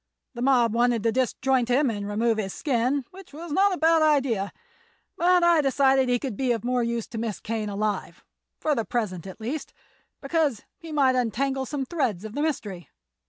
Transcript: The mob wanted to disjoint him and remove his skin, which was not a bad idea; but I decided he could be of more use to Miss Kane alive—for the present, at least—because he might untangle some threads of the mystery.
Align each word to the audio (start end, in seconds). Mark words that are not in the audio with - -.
The 0.33 0.41
mob 0.41 0.73
wanted 0.73 1.03
to 1.03 1.11
disjoint 1.11 1.69
him 1.69 1.91
and 1.91 2.07
remove 2.07 2.39
his 2.39 2.55
skin, 2.55 3.05
which 3.11 3.33
was 3.33 3.51
not 3.51 3.71
a 3.71 3.77
bad 3.77 4.01
idea; 4.01 4.51
but 5.15 5.43
I 5.43 5.61
decided 5.61 6.09
he 6.09 6.17
could 6.17 6.35
be 6.35 6.51
of 6.53 6.63
more 6.63 6.81
use 6.81 7.05
to 7.09 7.19
Miss 7.19 7.39
Kane 7.39 7.69
alive—for 7.69 8.73
the 8.73 8.83
present, 8.83 9.27
at 9.27 9.39
least—because 9.39 10.63
he 10.79 10.91
might 10.91 11.13
untangle 11.15 11.67
some 11.67 11.85
threads 11.85 12.25
of 12.25 12.33
the 12.33 12.41
mystery. 12.41 12.89